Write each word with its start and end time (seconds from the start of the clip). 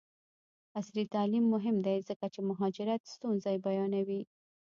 عصري 0.79 1.03
تعلیم 1.15 1.45
مهم 1.53 1.75
دی 1.85 1.97
ځکه 2.09 2.25
چې 2.33 2.39
د 2.43 2.47
مهاجرت 2.49 3.01
ستونزې 3.15 3.55
بیانوي. 3.65 4.21